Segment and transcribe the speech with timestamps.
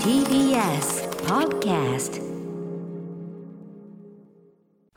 [0.00, 2.20] TBS Podcast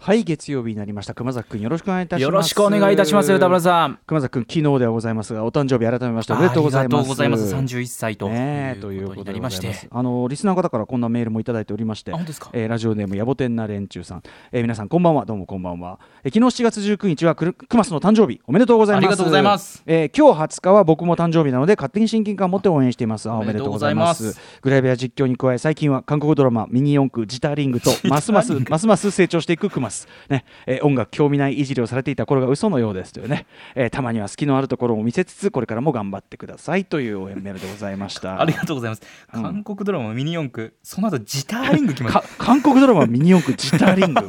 [0.09, 1.13] はい月曜日になりました。
[1.13, 2.23] 熊崎くんよろしくお願いいたします。
[2.23, 3.99] よろしくお願いいたします歌村さん。
[4.07, 7.01] 熊崎くん昨日ではございますがお誕生日改めましておめでとうございます。
[7.01, 7.75] ありがとうございます。
[7.75, 9.87] 31歳とねということとになりまして。
[9.91, 12.11] あのリスナーの方からこんなメールもいただいておりまして。
[12.11, 12.49] あ本当ですか？
[12.53, 15.25] えーラジオネーム野暮天な連中さん、えー皆さんこんばんは。
[15.25, 18.41] どうもこんばんは、えー昨日7月19日はくるクマスの誕生日。
[18.47, 19.05] おめでとうございます。
[19.05, 19.83] ありがとうございます。
[19.85, 23.29] えー今日20日は僕も誕生日なので勝手に親近感を持って応援しています。
[23.29, 24.39] あおめでとうございます。
[24.63, 29.98] グラビア実況に加え最近は韓国ドラマミニ四駆ジターリングとますますますます成長していくクマス
[30.29, 33.45] ね、えー音楽興味ないいじりをされていた頃が嘘のようですというね、
[33.75, 38.39] えーたまには隙のあるところを見せつつこれからも頑張ってくださいという応援メールでございました。
[38.41, 39.01] ありがとうございます、
[39.33, 39.43] うん。
[39.43, 44.27] 韓国ドラマミニ四駆その後ジターリング来ましか韓国ドラマミニ四駆ジターリング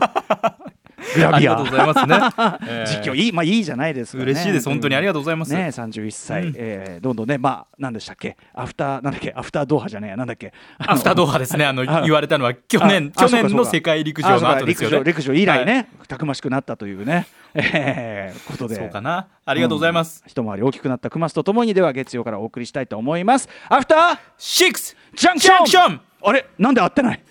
[1.14, 1.30] グラビア。
[1.30, 2.14] たありがとうございますね、
[2.68, 4.68] えー実況いいまあいいじゃないですか、ね、嬉しいです。
[4.68, 5.52] 本当にありがとうございます。
[5.54, 6.54] ね31歳、うん。
[6.56, 8.36] えーどんどんねまあ何でしたっけ？
[8.54, 9.32] アフターなんだっけ？
[9.34, 10.16] アフタードーハじゃねえや。
[10.16, 10.52] なんだっけ？
[10.78, 11.64] アフタードーハですね。
[11.64, 14.98] あのあ言われたのは去年去年の世界陸上の後ですよね。
[14.98, 18.74] 陸上陸上以来ね、たくましくなったというね、えーことで。
[18.76, 19.26] そうかな。
[19.44, 20.30] ありがとうございます、うん。
[20.30, 23.48] 一回り大きくなったクマスとともにでは月曜からお送りしたいと思います。
[23.68, 25.66] アフターシックスジャンクション。
[25.66, 26.00] ジャンクション。
[26.22, 26.46] あれ？
[26.58, 27.22] なんで合ってない？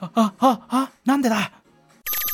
[0.00, 1.52] あああなんでだ？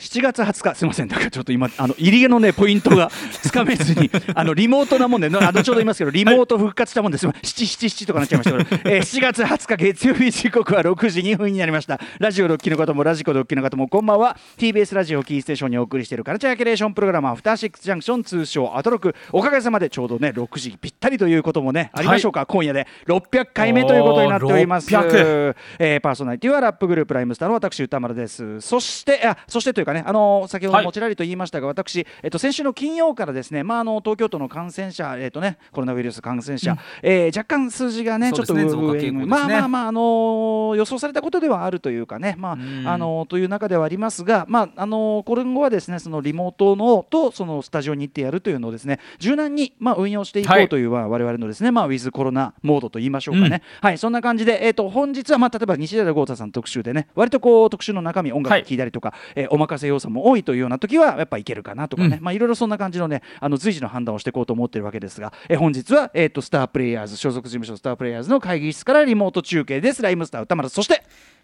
[0.00, 1.08] 7月20日すみません。
[1.08, 3.10] だからちょっと今あの入りのねポイントが
[3.42, 7.26] つかめずに あのリモートなもんでのあのちょうど言いますけどリモート復活したもんです。
[7.26, 12.00] ま七七七とかなっちゃいましたけど、えー、7月20日月曜日時刻は6時2分になりました。
[12.18, 14.36] ラジオドッキの方もラジコドッキの方もこんばんは。
[14.56, 19.14] TBS ラジオキーステーションにお送りしているカルチャーキュレーションプログラムアフターシックスジャンクション通称アトロク。
[19.32, 22.86] おかげさまでちょうどね6時ぴったりということもねありましょうか、今夜で。
[23.06, 24.94] 600回目ということになっております。
[24.94, 28.60] おー600えーパーソナリティはラップグループライムスターの私歌丸です。
[28.60, 30.02] そしてあそしてというかね。
[30.06, 30.84] あの先ほどはい。
[30.84, 38.56] もちらりと言いましたが、私、えっと、先週の金曜からですね、まあ、あの東京都の感染者、えっとね、コロナウイルス感染者、えー若干数字がねちょっとそう
[38.94, 39.26] ですね。
[39.26, 42.88] まあまあまあ、あのー予想されたことではあるというかね、まあうん。
[42.88, 50.64] あのーという中ではありますが、まああのー今後はですねそのリモートのとそのスタジオに行ってやるというのをですね柔軟に、まあ、運用していこはい。
[50.64, 58.64] うという、まあ我々のですね、まあ、ウィズコロナモードと言いましょうかね、はい、そんな感じで、えっと本日は、まあ、例えば西寺豪太さん特集でね割とこう特集の中身音楽はい。
[58.64, 62.24] 聴いたりとか、えーお任せ要素も多いというような時はやっぱいけるかなとかね、うん。
[62.24, 70.02] まあいろいろそんな感じのねあの随時の判断をしていこうと思ってるわけですが、えー本日は、えー、とスタープレイヤーズ所属事務所スタープレイヤーズの会議室からリモート中継です。
[70.02, 70.68] ライムスター歌丸。
[70.68, 71.02] そして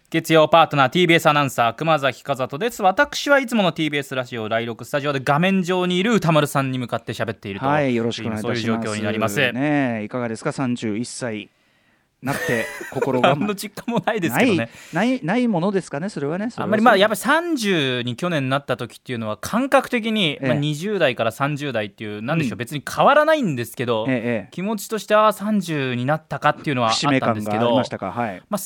[0.09, 2.81] 月曜パートナー TBS アナウンサー熊崎和人です。
[2.81, 8.61] 私はいつもの TBS ラジオ第6スタジオで画面上にいる歌丸さんに向かって喋っているとはいよろしくお願いいたします。
[8.61, 11.49] そういう状況になります、ねえいかがですか？31歳
[12.21, 14.69] なって心が何の実感もないですけどね。
[14.91, 20.47] ないないないものですかねそれはねあんまりまあやっぱり30に去年なった時っていうのは感覚的に、ええ。
[20.47, 22.57] まあ、20代から30代っていうなんでしょう、うん。
[22.57, 24.49] 別に変わらないんですけど、ええええ。
[24.51, 28.41] 気持ちとしては30になったかっていうのはあったんですけどがありましたかはい。
[28.49, 28.59] まあ、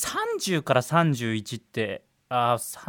[0.45, 2.79] 30から31ってあー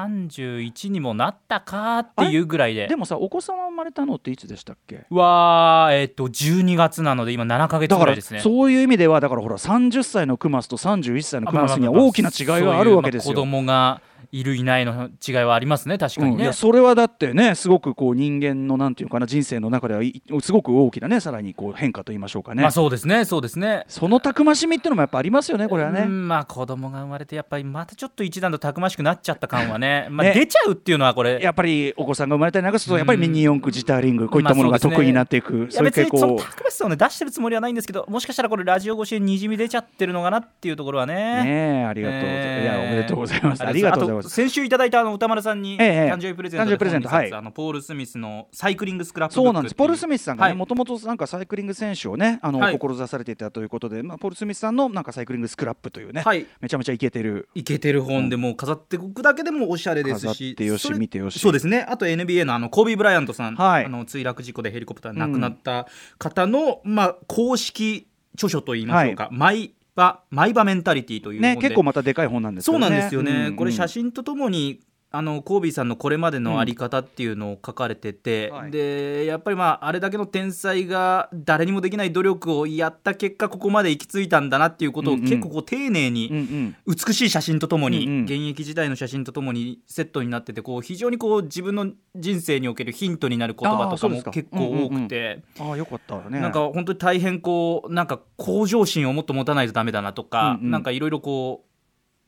[0.68, 2.86] 31にもなったかっていうぐらいで。
[2.86, 5.04] でもさお子さんは生まれたのっていつでしたっけ？
[5.10, 8.38] うわーえっ、と12月なので今7か月だからぐらいですね。
[8.40, 13.34] そういう意味ではだからほら30歳のクマスと31歳のクマスには大きな違いがあるわけですよ。
[13.34, 14.00] まあ子供が
[14.32, 23.84] いるいないの違いはありますね確かにうん、いね、やそれはだってねすごくこう人間のなんていうのかな人生の中ではいすごく大きなねさらにこう変化と言いましょうかね、まあそうですねそうですね。
[23.88, 26.02] そのたくましみってのもやっぱありますよねこれはね。
[26.02, 31.40] うんまあ子供が生まれてやっぱりまたちょっと一段とたくましくなっちゃった感はねまあね出ちゃうっていうのはこれ。
[31.42, 41.14] やっぱりお子さんが生まれたりなんかするとやっぱりミニ四駆ジターリングこういったものが得意になっていく、いそういう傾や別にその向たくましさをね出してるつもりはないんですけどもしかしたらこれラジオ越しににじみ出ちゃってるのかなっていうところはね。
[41.14, 42.22] ねえありがとうい
[42.64, 43.64] やおめでとうございます。
[43.64, 47.32] ありがとうございます先週いただいたあの歌丸さんにええ誕生日プレゼント誕生日プレゼントはい。
[47.32, 49.74] あのポール・スミスのサイクリングスクラップそうなんです。
[49.74, 52.78] ポール・スミスさんがはいねもともとなんかサイクリング選手をねあの、はい。
[52.78, 56.46] 志されていたということで、まあ、ポール・スミスさんのなんかサイクリングスクラップというね、はい。
[56.60, 57.48] めちゃめちゃイケてる。
[57.54, 60.64] イケてる本でもう飾っておくだけでもおしゃれです飾しって
[60.98, 61.38] 見てよし。
[61.38, 61.86] そうですね。
[61.88, 63.84] あと NBA のあのコービー・ブライアントさん、はい。
[63.84, 65.86] あの墜落事故でヘリコプターで亡くなった
[66.18, 72.86] 方の、まあ、公式著書といいましょうか、マイバマイバメンタリティというね結構またでかい本なんですよね。
[72.86, 73.56] そうなんですよね、うんうん。
[73.56, 74.80] これ写真とともに
[75.12, 78.70] あのコービーさんのこれまでのあり方っていうのを書かれてて、はい。
[78.70, 85.28] でやっぱりまああれだけの天才が誰にもできない努力をやった結果ここまで行き着いたんだなっていうことをうんうん。
[85.28, 86.76] 結構こう丁寧に、うんうん。
[86.86, 88.24] 美しい写真とともに、うんうん。
[88.24, 96.40] 現役時代の写真とともにセットになっててこう非常にこう自分の人生におけるヒントになる言葉とかも結構多くて、ああよかったね。
[96.40, 100.70] なんか本当に大変こうなんか向上心をもっと持たないとダメだなとか、うんうん。
[100.70, 101.71] なんかいろいろこう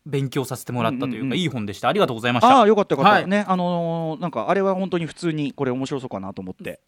[0.06, 1.89] 勉強させてもらったというか、いい本でした。
[1.89, 2.59] ありがとうございました。
[2.59, 3.29] ああよかったよかった、はい。
[3.29, 6.81] ねあのーなんかあれは本当に普通にこれ面白そうかなと思って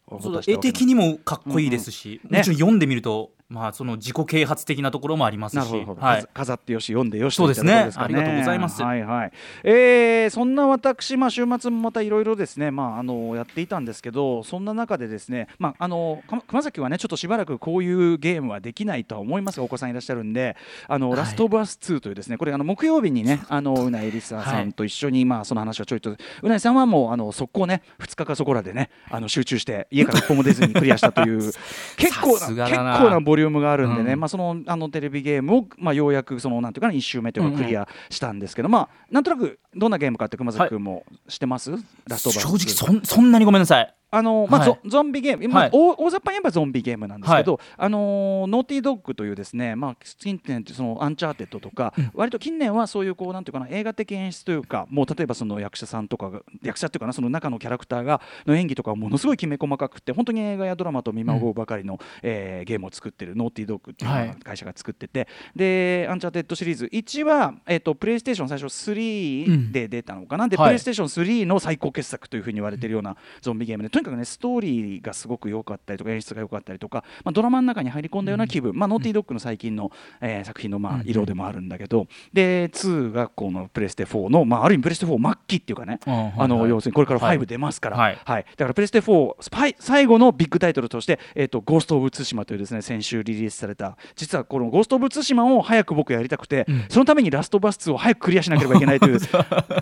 [0.47, 2.33] 絵的にもかっこいいですし、うんうん。
[2.33, 2.37] ね。
[2.39, 5.57] もちろん読んでみると、まあ、その自己啓発的なところもありますし。
[5.59, 5.85] はい。
[5.95, 8.81] 飾飾ってよし読んでよしそうですねといったところかありがとうございます。
[8.81, 9.31] はいはい。
[9.63, 21.19] えーそんな私、まあ、週末もまたいろいろですね、まあ、あのやっていたんですけどそんな中でですね、まあ、あのか熊崎はねちょっとしばらくこういうゲームはできないとは思いますがお子さんいらっしゃるんであの、はい。
[21.19, 31.51] ラストオブアス2というですねこれあの木曜日にねあのうなえりささんと一緒に、まあ、その話をちょいとうなえさんはもうあの速攻ね2日かそこらでねあの集中して家から一歩も出ずにクリアしたという
[31.97, 34.19] 結構な結構なボリュームがあるんでね、うん。
[34.19, 41.71] まあ、そのあのテレビゲームを、まあ、ようやくそのなんていうかな1周目というかクリアしたんですけど、まあなんとなくどんなゲームかって熊崎君も知ってます、
[42.07, 44.79] ラストオブアスース直そんそんなにごめんなさいあのまあはい。
[44.83, 45.71] ゾゾンビゲーム、まあはい。
[45.73, 70.67] 大大雑把に言えばゾンビゲームなんですけど、あのーノーティードッグというですね、まあ、近年そのアンチャーテッドとか、割と近年はそういうこうなんていうかな映画的演出というかもう例えばその役者さんとかが役者っていうかなその中のキャラクターがの演技とかがものすごいきめ細かくて本当に映画やドラマと見まごうばかりの、えーゲームを作ってるノーティードッグっていう会社が作ってて、でアンチャーテッドシリーズ1は、えー、とプレイステーション最初3で出たのかな、ではい。
[70.67, 79.91] プレイステーション3の最高傑作というふうに言われてるようなゾンビゲームでとにかくねストーリーがすごく良かったりとか演出が良かったりとか、まあ、ドラマの中に入り込んだような気分、まあ、ノーティードッグの最近の、
[80.21, 86.69] えー作品のまあ色でもあるんだけど、で2がこのプレステ4の、まあ、ある意味プレステ4末期っていうかね、あのはい。
[86.69, 87.37] 要するにこれからはい。
[87.37, 88.17] 5出ますから、はい。
[88.23, 88.45] はい。
[88.55, 93.97] だからプレステ4スパイ最後のビッグタイトルとして「えー、とゴースト・オブ・ツシマ」というですね先週リリースされた。
[94.15, 96.85] 実はこの「ゴースト・オブ・ツシマ」を早く僕やりたくて、うん。
[96.89, 99.19] そのためにラストオブアス2を早くクリアしなければいけないという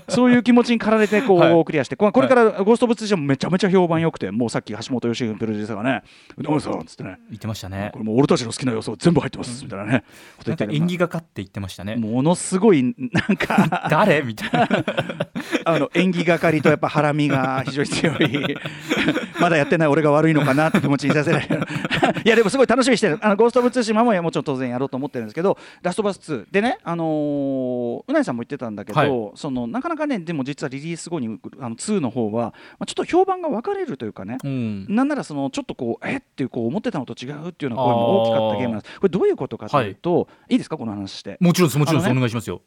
[0.08, 6.04] そういう気持ちに駆られてこう、はいクリアしてここれから「ゴースト・オブ・ツシマ」もめちゃめちゃ評判良くてもうさっき橋本良文プロデューサーがね
[6.38, 7.18] 「うどんさん」っつってね。
[7.30, 10.04] 言ってましたねこれもう俺たちの好きな要素全部入ってますみたいなね。
[10.38, 11.96] こと言って演技がかって言ってましたね。
[11.96, 14.22] ものすごいなんか誰？
[14.22, 14.70] みたいな。
[15.66, 18.58] あの演技係とやっぱハラミが非常に強い。
[19.40, 21.60] まだやってない俺が悪いのかなって気持ちにさせられる。
[22.24, 23.20] いやでもすごい楽しみにしてる。
[23.22, 29.32] あのゴースト・オブ・ツーシマももちろん当然やろうと思ってるんですけどラストバス2でねあのーうなぎさんも言ってたんだけど、はい。
[29.36, 34.86] そのなかなかねでも実はリリース後にあの2の方は、まあ、ちょっと評判が分かれるというかね、うん。
[34.90, 39.00] なんならそのちょっとこうえっていうこう思ってたのと違うっていうような声も大きかったゲームなんです。
[39.00, 40.78] これどういうことかというと、い、いですか？
[40.78, 41.38] この話して。
[41.40, 41.78] もちろんです。
[41.80, 42.10] もちろんです。
[42.12, 42.18] ね。
[42.18, 42.62] お願いしますよ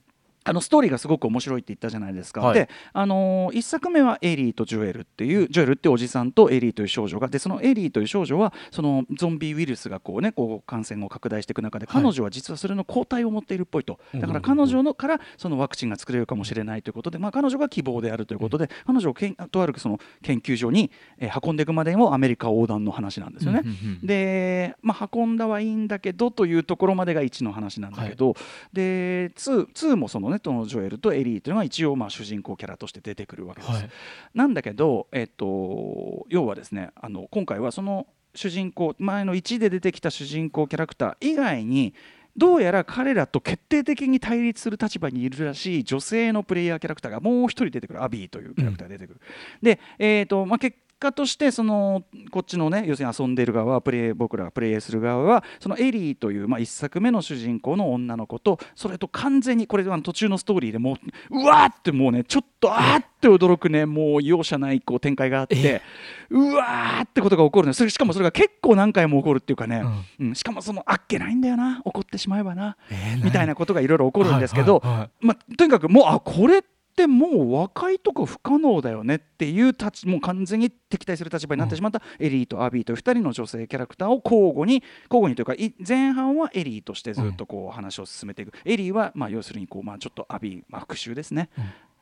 [0.49, 2.41] あのストーリーがすごく面白いって言ったじゃないですか。
[2.41, 2.55] はい。
[2.55, 7.29] で、あのー一作目はエリーとジョエルっていうジョエルっておじさんとエリーという少女が。
[7.29, 12.03] でそのエリーという少女はそのゾンビウイルスがこうねこう感染を拡大していく中ではい。
[12.03, 23.63] 彼女は実はそれの抗体を持っているっぽいと、うんだから彼女のからそのワクチンが作れるかもしれないということで、まあ、彼女が希望であるということで、彼女をけんとあるその研究所に、えー運んでいくまでもアメリカ横断の話なんですよね。
[24.03, 28.35] で、まあ、運んだはいいんだけどというところまでが1の話なんだけど、
[28.73, 33.73] で 2, 2もそのねそのジョエルとエリーというのが一応まあ主人公キャラとして出てくるわけです。
[33.73, 33.91] はい
[34.35, 41.95] なんだけど、えっと、要はですねあの今回はその主人公前の1で出てきた主人公キャラクター以外に
[42.37, 49.21] どうやら彼らと決定的に対立する立場にいるらしい女性のプレイヤーキャラクターがもう一人出てくるアビーというキャラクターが出てくる。
[49.61, 60.97] で、えーとまあ、結果としてそのこっちのね要するに遊んでいる側プレイ僕らがプレイする側はそのエリーという、まあ、1作目の主人公の女の子とそれと完全にこれ途中のストーリーでも
[61.31, 65.83] ううわーってもうねちょっとあーって驚くねもう容赦ないこう展開があって
[66.31, 69.83] うわーってことが起こるのよそれしかもそれが結構何回も起こるっていうかね、
[70.21, 70.35] うん。
[70.35, 72.77] しかもそのあっけないんだよな怒ってしまえばな、
[73.23, 82.03] みたいなことがいろいろ起こるんですけど、はいはいはいまあ、とにかくもうあこれってもう和解とか不可能だよねっていう立ちもう完全に敵対する立場になってしまった。
[82.19, 85.55] エリーとアビーという2人の女性キャラクターを交互に交互にというか
[85.87, 90.29] 前半はエリーとしてずっとこう話を進めていく、エリーはまあ要するにこうまあちょっと。
[90.29, 91.49] アビー、ま、復讐ですね、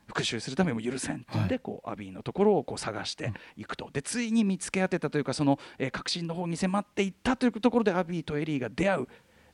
[0.07, 9.07] 復讐するためにも許せんって言って、こうアビーのところをこう探していくとでついに見つけ当てたというかその、えー核心の方に迫っていったというところでアビーとエリーが出会う。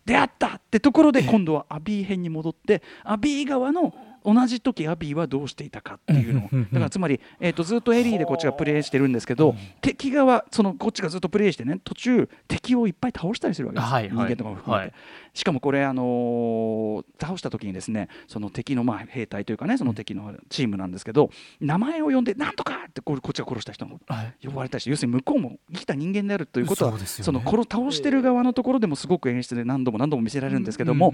[0.06, 3.94] 出会ったってところで今度はアビー編に戻ってアビー側の
[4.26, 14.12] 同じ時アビーはどうしていたかっていうのだからつまり、えー、とずっとエリーでこっちがプレイしてるんですけど敵側そのこっちがずっとプレイしてね途中敵をいっぱい倒したりするわけです、はいはい。
[14.12, 14.94] 人間とかも含めて、はい。
[15.34, 21.30] しかもこれ、あのー倒した時にですねその敵のまあ兵隊というかねその敵のチームなんですけど
[21.62, 24.34] 名前を呼んで「なんとか!」ってこっちが殺した人のはい。
[24.46, 27.06] 呼ばれたりして要するに向こうも生きた人間であるということはそね。
[27.06, 31.14] その殺倒してる側のところでもすごく演出で何度も何度も見せられるんですけども、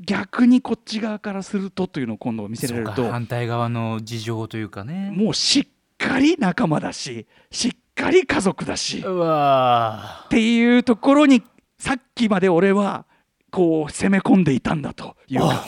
[0.00, 5.12] 逆にこっち側からするとというのを今度見せられると反対側の事情というかね。
[5.14, 8.98] もうしっかり仲間だししっかり家族だし。
[8.98, 11.42] っうわていうところに
[11.78, 13.06] さっきまで俺は
[13.50, 15.40] こう攻め込んでいたんだという。
[15.40, 15.64] か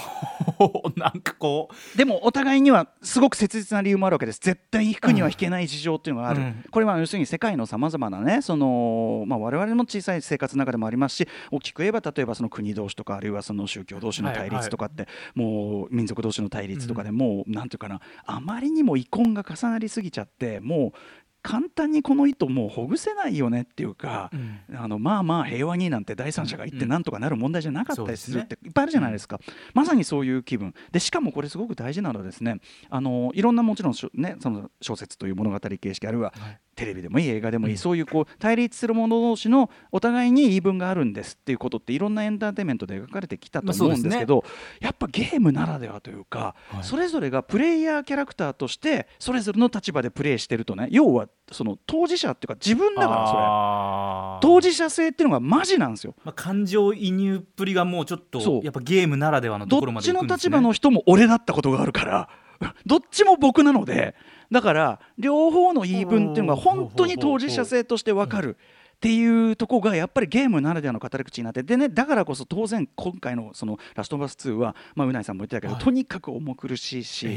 [0.97, 4.41] なんかこでもお互いにはすごく切実な理由もあるわけです。
[4.41, 6.65] 絶対引くには引けない事情っていうのがある、うん。
[6.71, 20.99] これは要するに世界のさまざまなねその、まあ、我々の小さい生活の中でもありますし大きく言えば例えばその国同士とかあるいはその宗教同士の対立とかって、もう民族同士の対立とかでもう、なんていうかなあまりにも遺恨が重なりすぎちゃってもう
[21.43, 24.31] 簡単にこの糸もうほぐせないよねっていうか、
[24.75, 29.41] あのまあまあ平和になんて第三者が言ってなんとかなる問題じゃなかったりするっていっぱいあるじゃないですか、
[29.75, 30.75] まさにそういう気分。
[30.93, 36.33] でしかもこれすごく大事なのはですねあのいろんなもちろんね、その小説という物語形式あるいは
[36.75, 44.45] テレビでもいい映画でもいい、そういうこう対立する者同士のお互いに言い分があるんですっていうことっていろんなエンターテインメントで描かれてきたと思うんですけど、
[44.81, 54.55] やっぱゲームならではというか、はいそれぞれがプレイヤーキャラクターとしてそれぞれの立場でプレイしてるとね要はその当事者っていうか自分だからそれ。
[54.55, 56.15] 当事者性っていうのがマジなんですよ。
[56.25, 62.29] まあ、感情移入っぷりがもうちょっとやっぱゲームならではのとどころまっちので行くんです、ね、立場の人も俺だったことがあるから
[62.87, 64.15] どっちも僕なので
[64.51, 68.57] だから両方の言い分っていうのが本当に当事者性として分かる。
[68.97, 75.83] っていうとこがやっぱりゲームならではの語り口になってでねだからこそ当然今回のその「ラストバス2は」まあ、うないさんも言ってたけど、はい。
[75.83, 77.33] とにかく重苦しいし、も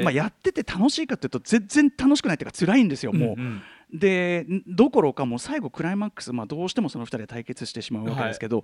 [0.00, 3.40] うまあ、やってて楽しいかっていうと全然楽しくないっていうか辛いんですよもう。
[3.40, 4.62] んんでん。
[4.66, 8.62] どころかもう最後クライマックス、まあ、どうしてもその2人で対決してしまうわけですけど、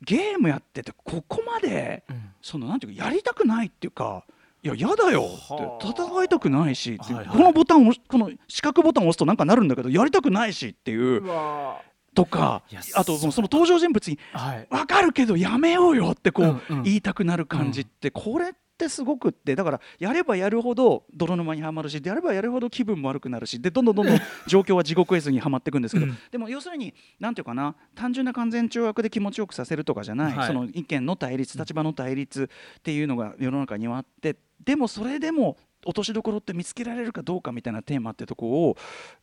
[0.00, 2.22] ゲームやっててここまで、うん。
[2.40, 4.24] そのなんていうかやりたくないっていうか
[4.64, 5.22] いや嫌だよ。
[5.22, 5.88] はあ。
[5.88, 6.98] って戦いたくないし、いう。
[7.00, 7.26] はいはい。
[7.26, 11.22] このボタンをこの四角ボタンを押すとなんかなるんだけどやりたくないしっていう
[12.14, 12.62] とか
[12.94, 14.66] あとそのその登場人物にはい。
[14.70, 26.18] 分かるけどやめようよってこう、言いたくなる感じって、これってすごくってだからやればやるほど泥沼にはまるしやればやるほど気分も悪くなるしでどんどんどんどん状況は地獄絵図にはまっていくんですけど、うん。
[26.30, 30.46] でも要するになんていうかな単純な完全懲悪で気持ちよくさせるとかじゃない、はい。
[30.46, 32.48] その意見の対立立場の対立
[32.78, 38.76] っていうのが世の中にはあってでもそれでも落としどころって見つけられるかどうかみたいなテーマってとこを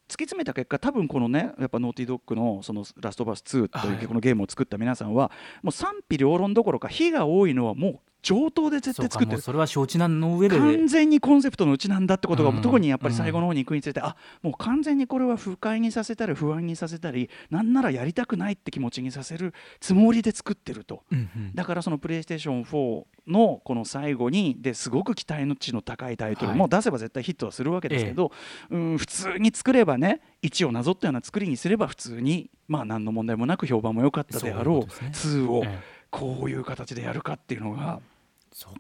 [0.10, 3.90] 突き詰めた結果多分このねやっぱノーティードッグのその「ラストバース2」とはい。
[4.02, 9.42] いうこのゲームを作った皆さんはもう賛否両論どころか非が多いのはもう上等で絶対作ってる。
[9.42, 10.58] それは承知難の上で。
[10.58, 21.04] 完全にコンセプトのうちなんだってことが、うん特にやっぱり最後の方に行くにつれて、あもう完全にこれは不快にさせたり不安にさせたりなんならやりたくないって気持ちにさせるつもりで作ってると。
[21.12, 21.56] うんうん。
[21.56, 28.34] だからそのプレイステーション4のこの最後にですごく期待の値の高いタイトルも出せば絶対ヒットはするわけですけど、
[28.70, 35.44] うん普通に作ればね1をなぞったような作りにすれば普通にまあ何の問題もなく評判も良かったであろうそういうことですね。
[35.44, 36.00] 2をええ。
[36.12, 38.00] こういう形でやるかっていうのが。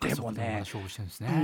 [0.02, 0.64] でもね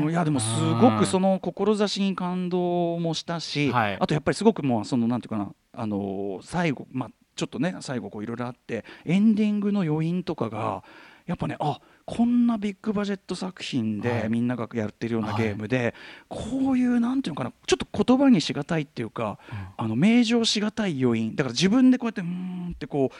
[0.09, 0.47] いやでもす
[0.81, 3.97] ごくその志に感動もしたし、はい。
[3.99, 10.83] あとやっぱりすごくもうそのなんていうかなあの最後まあちょっとね最後こういろいろあってエンディングの余韻とかが
[11.27, 14.21] やっぱねあこんなビッグバジェット作品はい。
[14.23, 15.43] でみんながやってるようなはい。
[15.43, 15.93] ゲームで、
[16.29, 19.39] こういうなんていうのかなちょっと言葉にしがたいっていうか、
[19.77, 21.35] あの名状しがたい余韻。
[21.35, 23.15] だから自分でこうやってうーんってこう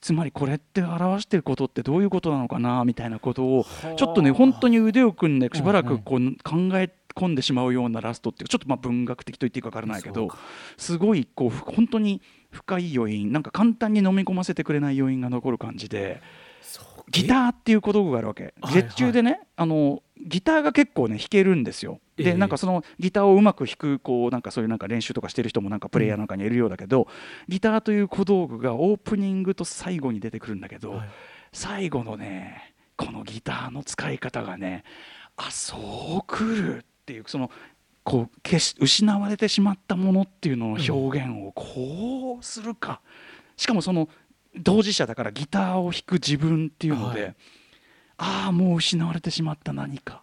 [0.00, 10.28] つまりこれって表してることってどういうことなのかなみたいなことをちょっとね本当に腕を組んでしばらくこう考え込んでしまうようなラストっていうかちょっとまあ文学的と言っていいか分からないけど
[10.76, 12.20] すごいこうふ本当に
[12.50, 13.32] 深い余韻。
[13.32, 16.22] なんか簡単に飲み込ませてくれない余韻が残る感じで
[17.10, 18.54] ギターっていう小道具があるわけ。
[18.60, 22.00] はい月中でねあのギターが結構ね弾けるんですよ。
[22.16, 22.24] ええ。
[22.32, 27.06] でなんかそのギターをうまく弾くこうなんかそういうなんか練習とかしてる人もなんかプレイヤーなんかにいるようだけど、
[27.48, 31.08] ギターという小道具がオープニングと最後に出てくるんだけど、はい。
[31.52, 34.84] 最後のねこのギターの使い方がね
[35.36, 37.50] あそう来るっていうその
[38.04, 43.00] こう消し失われてしまったものっていうのの表現をこうするか、
[43.56, 44.08] しかもその
[44.62, 47.34] 当事者だからギターを弾く自分っていうので、はい。
[48.18, 50.22] ああもう失われてしまった何か、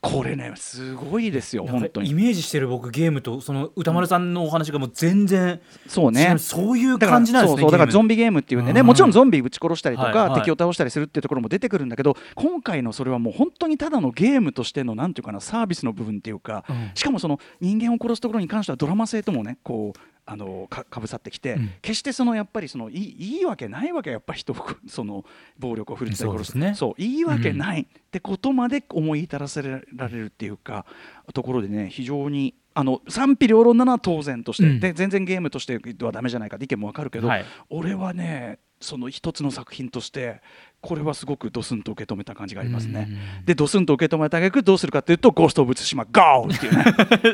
[0.00, 2.10] これねすごいですよ本当に。
[2.10, 6.36] イメージしてる僕ゲームとその歌丸さんのお話がもう全然そうね。
[6.38, 10.40] そういう感じなんですねそうそうだからゾンンビゲームっていうんでね、うんもちろんゾンビ撃ち殺したりとか、はいはい。
[10.40, 16.90] 敵を倒したりするっていうところも出てくるんだけど今回のそれはもう本当にただのゲームとしてのなんていうかなサービスの部分っていうか、うん。
[16.94, 21.70] しかもその人間を殺すところに関してはドラマ性ともねこうあのかかぶさってきて、うん。
[21.82, 24.56] 決してそのやっぱりそのいいいいわけないわけやっぱ人を
[24.88, 25.24] その
[25.58, 26.74] 暴力を振るったり殺すね。
[26.74, 30.86] そういいわけないってことまで思い至らせられるっていうか
[31.32, 34.80] ところでね非常にあの賛否両論なのは当然として、うん。
[34.80, 37.44] で全然ゲームとしてはダメじゃないかって意見もわかるけど、はい。
[37.68, 40.40] 俺はねその一つの作品として
[40.84, 43.08] これはすごくドスンと受け止めた感じがありますね。
[43.46, 46.84] でドスンと受け止めた逆どうするかというと「ゴースト・オブ・ツシマ GO!」っていうね。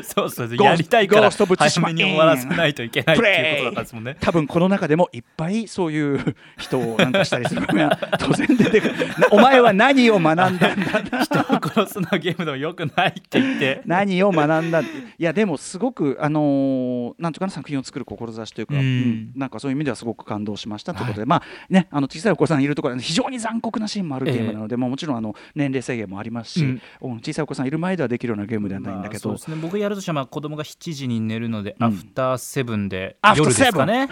[0.03, 1.45] そうそうやりたいから早
[1.81, 4.15] めに終わらせないといけないっていうことだったんですもんね。
[4.21, 9.07] 多分この中でもいっぱいそういう人をなんかしたりする場面は当然出てくる。
[9.07, 11.23] な お前は何を学んだんだ？
[11.23, 13.81] 人を殺すのはゲームでもよくないって言って。
[13.85, 14.83] 何を学んだい
[15.17, 18.79] やでもすごくあのーなんていうかな作品を作る志というか、うん。
[18.79, 19.31] うん。
[19.35, 26.81] なんかそういう意味ではすごく感動しましたということで、まあねあの小さいお子さんいるところは非常に残酷なシーンもあるゲームなので、まあもちろんあの年齢制限もありますし、うん。
[27.01, 29.57] うん小さいお子さんいる前ではできるようなゲームではないんだけど、まあそうですね。
[29.61, 31.87] 僕やるとしたらまあ子供が7時に寝るので、うん。
[31.87, 34.09] アフターセブンで夜ですかね。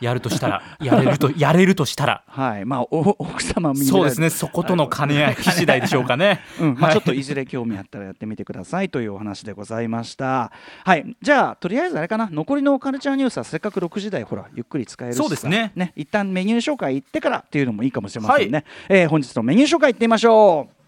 [0.00, 2.24] やるとしたらやれるとやれるとしたら。
[2.26, 2.64] はい。
[2.64, 4.30] まあお奥様見そうですね。
[4.30, 6.40] そことの兼ね合い次第でしょうかね。
[6.60, 6.74] うん。
[6.74, 6.92] まあ、はい。
[6.94, 10.52] ちょっといずれ興味あったらやってみてくださいというお話でございました。
[10.84, 12.28] はい、じゃあとりあえずあれかな。
[12.30, 15.72] 残りのカルチャーニュースはせっかく6時台ほらゆっくり使えるそうですね。
[15.74, 15.92] ね。
[15.96, 18.47] 一旦メニュー紹介行ってからっていうのもいいかもしれませんね。
[18.88, 20.78] えー本日のメニュー紹介いってみましょう。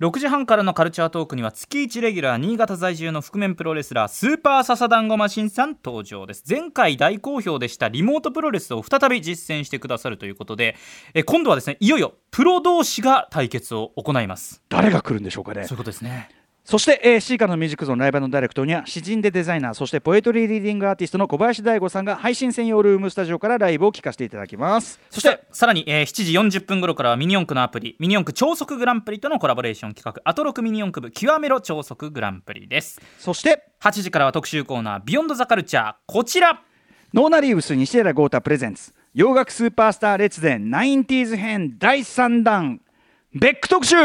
[0.00, 6.44] 6時半からのカルチャートークには月1レギュラー新潟在住の覆面プロレスラースーパーササダンゴマシンさん登場です。
[6.48, 10.76] 前回大好評でしたリモートプロレスを再び実践してくださるということで
[11.14, 14.62] え今度はですねいよいよプロ同士が対決を行います。
[14.68, 15.64] 誰が来るんでしょうかね。
[15.64, 16.30] そういうことですね
[16.68, 25.00] そして、えー、シーカーのミュージックゾーンライブのダイレクトには詩人でデザイナーそしてポエトリーリーディングアーティストの小林大吾さんが配信専用ルームスタジオからライブを聴かせていただきます。
[25.08, 33.00] そしてさらに、えー7時40分頃からはミニ四駆のアプリミニ四駆超速グランプリとのコラボレーション企画アトロクミニ四駆部極めろ超速グランプリです。
[33.18, 36.60] そして8時からは特集コーナービヨンドザカルチャーこちら。
[37.14, 42.82] ノーナ・リーヴス西寺郷太プレゼンツ洋楽スーパースター列伝 90s 編第3弾
[43.32, 43.96] ベック特集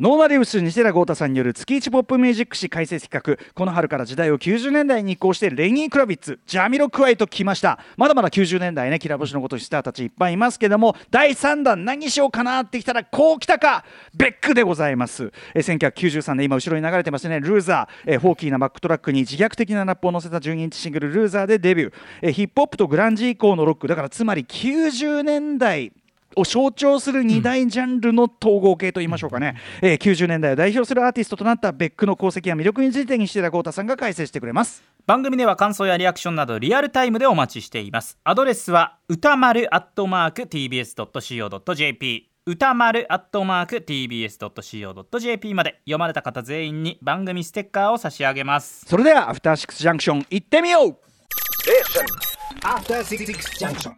[0.00, 3.52] ノーナ・リーヴス西寺郷太さんによる月一ポップミュージック史解説企画。
[3.54, 10.96] この春から時代を90年代に移行してレニー・クラビッツジャミロクワイと来ましたまだまだ90年代ね綺羅星のごとしスターたちいっぱいいますけども。
[11.10, 13.84] 第3弾何しようかなってきたらこう来たか。
[14.14, 15.30] ベックでございます。
[15.54, 17.38] え1993年今後ろに流れてますね。
[17.38, 18.12] ルーザー。
[18.12, 21.92] えーフォーキーなバックトラックに自虐的なラップを乗せた12インチシングルルーザーでデビュー。
[22.22, 23.86] えヒップホップとグランジ以降のロック。
[23.86, 25.92] だからつまり90年代
[26.36, 34.82] を象徴する2大ジャンルの統合系と言いましょうかね、えー90年代を代表するアーティストとなったベックの功績や魅力について西寺豪太さんが解説してくれます。
[35.06, 38.18] 番組では感想やリアクションなどリアルタイムでお待ちしています。
[38.24, 48.84] アドレスは歌丸アットマーク TBS.CO.JP 歌丸アットマーク TBS.CO.JP まで読まれた方全員に番組ステッカーを差し上げます。
[48.86, 50.96] それではアフターシックスジャンクション行ってみよう。
[52.64, 53.26] After Six
[53.58, 53.94] Junction.